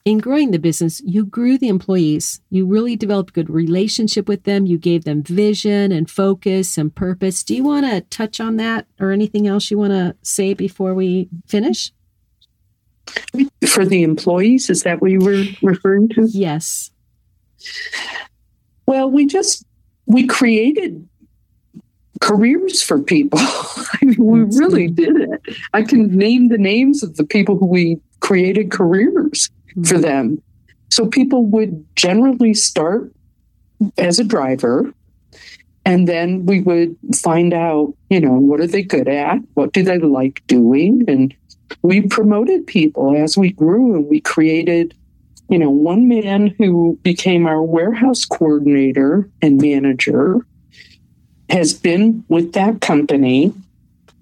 [0.05, 2.41] in growing the business, you grew the employees.
[2.49, 4.64] You really developed a good relationship with them.
[4.64, 7.43] You gave them vision and focus and purpose.
[7.43, 10.95] Do you want to touch on that or anything else you want to say before
[10.95, 11.93] we finish?
[13.67, 16.27] For the employees, is that what you were referring to?
[16.29, 16.91] Yes.
[18.87, 19.65] Well, we just
[20.07, 21.09] we created
[22.21, 23.39] careers for people.
[23.41, 25.41] I mean, we really did it.
[25.75, 30.01] I can name the names of the people who we created careers for mm-hmm.
[30.01, 30.43] them.
[30.91, 33.13] So people would generally start
[33.99, 34.93] as a driver
[35.85, 39.39] and then we would find out, you know, what are they good at?
[39.55, 41.05] What do they like doing?
[41.07, 41.35] And
[41.83, 44.95] we promoted people as we grew and we created,
[45.49, 50.47] you know, one man who became our warehouse coordinator and manager
[51.49, 53.53] has been with that company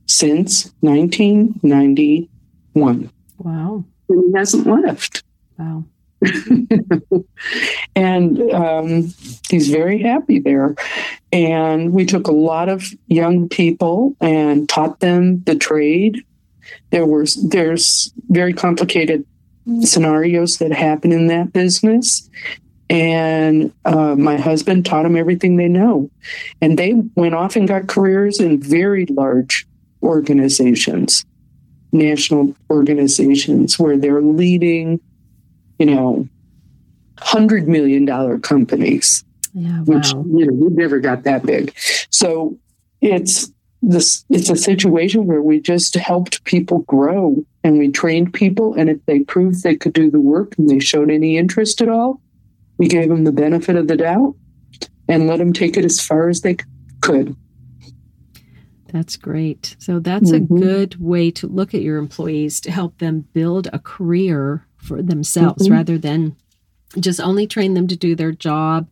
[0.07, 3.11] since 1991.
[3.39, 3.85] Wow.
[4.09, 5.23] And he hasn't left.
[5.59, 5.85] Wow.
[7.97, 9.13] and um,
[9.49, 10.75] he's very happy there.
[11.33, 16.23] And we took a lot of young people and taught them the trade.
[16.91, 19.25] There was there's very complicated
[19.81, 22.29] scenarios that happen in that business.
[22.91, 26.11] And uh, my husband taught them everything they know.
[26.61, 29.67] And they went off and got careers in very large
[30.03, 31.25] organizations,
[31.93, 35.01] national organizations, where they're leading
[35.79, 36.29] you know,
[37.19, 39.25] hundred million dollar companies.
[39.53, 39.85] Yeah, wow.
[39.85, 41.73] Which you know, we never got that big.
[42.11, 42.59] So
[43.01, 43.51] it's
[43.89, 48.89] this it's a situation where we just helped people grow and we trained people and
[48.89, 52.21] if they proved they could do the work and they showed any interest at all,
[52.79, 54.35] we gave them the benefit of the doubt
[55.09, 56.57] and let them take it as far as they
[57.01, 57.37] could.
[58.95, 59.75] That's great.
[59.81, 60.55] So that's mm-hmm.
[60.55, 65.03] a good way to look at your employees to help them build a career for
[65.03, 65.73] themselves mm-hmm.
[65.73, 66.37] rather than
[67.01, 68.89] just only train them to do their job.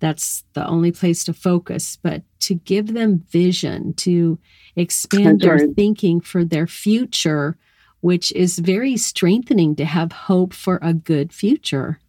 [0.00, 4.38] That's the only place to focus, but to give them vision, to
[4.74, 7.56] expand their thinking for their future,
[8.00, 12.00] which is very strengthening to have hope for a good future.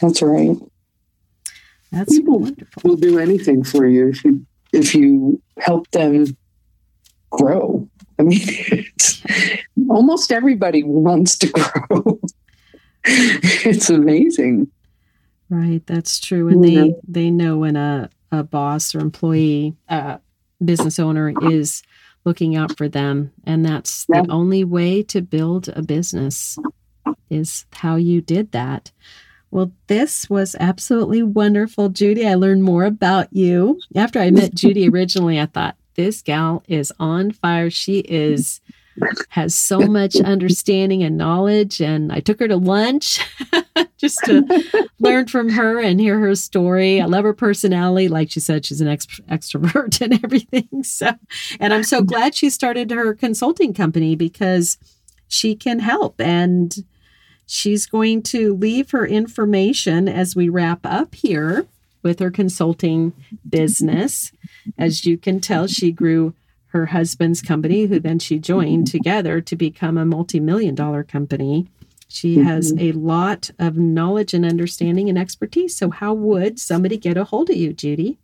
[0.00, 0.56] That's right.
[1.90, 2.82] That's People wonderful.
[2.84, 6.24] will do anything for you if you if you help them
[7.30, 7.88] grow.
[8.18, 8.86] I mean,
[9.90, 12.20] almost everybody wants to grow.
[13.04, 14.70] it's amazing.
[15.50, 16.48] Right, that's true.
[16.48, 20.18] And they they know when a, a boss or employee, uh,
[20.64, 21.82] business owner is
[22.24, 24.22] looking out for them, and that's yeah.
[24.22, 26.56] the only way to build a business
[27.28, 28.92] is how you did that.
[29.50, 32.26] Well, this was absolutely wonderful, Judy.
[32.26, 33.80] I learned more about you.
[33.96, 37.68] After I met Judy originally, I thought, this gal is on fire.
[37.70, 38.60] She is
[39.28, 43.20] has so much understanding and knowledge and I took her to lunch
[43.98, 47.00] just to learn from her and hear her story.
[47.00, 48.08] I love her personality.
[48.08, 50.82] Like she said, she's an ex- extrovert and everything.
[50.82, 51.12] So,
[51.58, 52.06] and I'm so mm-hmm.
[52.06, 54.78] glad she started her consulting company because
[55.28, 56.74] she can help and
[57.46, 61.66] she's going to leave her information as we wrap up here
[62.02, 63.12] with her consulting
[63.48, 64.32] business.
[64.78, 66.34] As you can tell, she grew
[66.70, 71.66] her husband's company, who then she joined together to become a multi million dollar company.
[72.08, 72.48] She mm-hmm.
[72.48, 75.76] has a lot of knowledge and understanding and expertise.
[75.76, 78.18] So, how would somebody get a hold of you, Judy?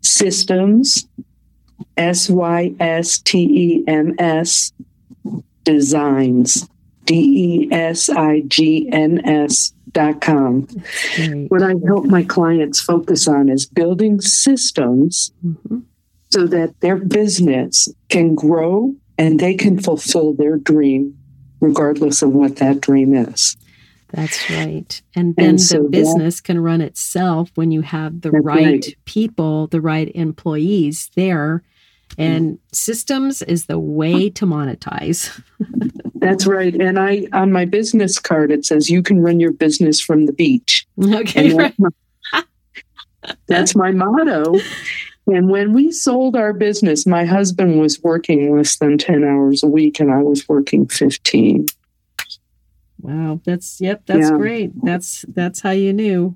[0.01, 1.07] systems,
[1.97, 4.71] S Y S T E M S,
[5.63, 6.69] designs,
[7.05, 10.67] D E S I G N S dot com.
[11.47, 15.79] What I help my clients focus on is building systems mm-hmm.
[16.29, 21.17] so that their business can grow and they can fulfill their dream
[21.59, 23.57] regardless of what that dream is.
[24.13, 25.01] That's right.
[25.15, 28.65] And then and so the business that, can run itself when you have the right,
[28.65, 31.63] right, people, the right employees there.
[32.17, 32.59] And mm.
[32.71, 35.41] systems is the way to monetize.
[36.15, 36.73] That's right.
[36.73, 40.33] And I on my business card it says you can run your business from the
[40.33, 40.87] beach.
[41.03, 41.53] Okay.
[41.53, 42.43] That's, my,
[43.47, 44.55] that's my motto.
[45.27, 49.67] And when we sold our business, my husband was working less than 10 hours a
[49.67, 51.65] week and I was working 15.
[52.99, 54.37] Wow, that's yep, that's yeah.
[54.37, 54.71] great.
[54.83, 56.35] That's that's how you knew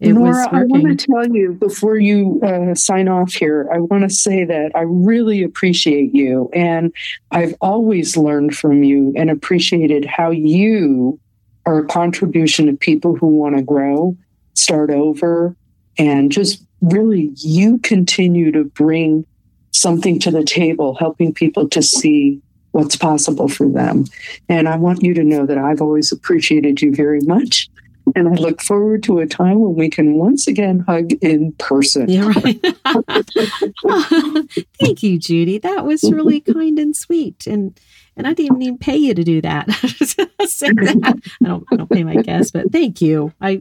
[0.00, 4.02] it Nora, I want to tell you before you uh, sign off here, I want
[4.04, 6.48] to say that I really appreciate you.
[6.54, 6.94] And
[7.30, 11.20] I've always learned from you and appreciated how you
[11.66, 14.16] are a contribution to people who want to grow,
[14.54, 15.54] start over,
[15.98, 19.26] and just really you continue to bring
[19.72, 22.40] something to the table, helping people to see
[22.72, 24.04] what's possible for them.
[24.48, 27.68] And I want you to know that I've always appreciated you very much.
[28.16, 32.08] And I look forward to a time when we can once again hug in person.
[32.08, 32.60] Yeah, right.
[34.80, 35.58] thank you, Judy.
[35.58, 37.46] That was really kind and sweet.
[37.46, 37.78] And
[38.20, 39.66] and I didn't even pay you to do that.
[40.86, 41.20] that.
[41.42, 43.32] I don't I don't pay my guests, but thank you.
[43.40, 43.60] I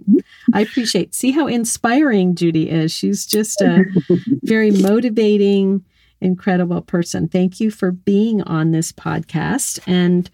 [0.54, 1.16] I appreciate.
[1.16, 2.92] See how inspiring Judy is.
[2.92, 3.86] She's just a
[4.44, 5.84] very motivating,
[6.22, 7.28] incredible person.
[7.28, 10.30] Thank you for being on this podcast and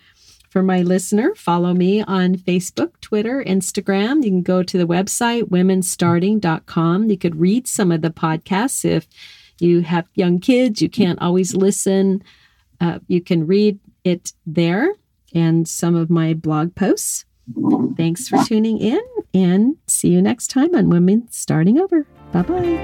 [0.56, 4.24] for my listener, follow me on Facebook, Twitter, Instagram.
[4.24, 7.10] You can go to the website, womenstarting.com.
[7.10, 8.86] You could read some of the podcasts.
[8.86, 9.06] If
[9.60, 12.24] you have young kids, you can't always listen.
[12.80, 14.94] Uh, you can read it there
[15.34, 17.26] and some of my blog posts.
[17.98, 19.02] Thanks for tuning in
[19.34, 22.08] and see you next time on Women Starting Over.
[22.32, 22.80] Bye bye.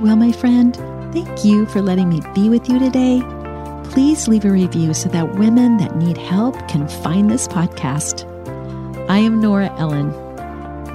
[0.00, 0.76] Well, my friend,
[1.12, 3.20] thank you for letting me be with you today
[3.94, 8.28] please leave a review so that women that need help can find this podcast.
[9.08, 10.10] I am Nora Ellen,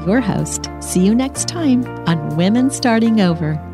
[0.05, 0.69] your host.
[0.81, 3.68] See you next time on Women Starting Over.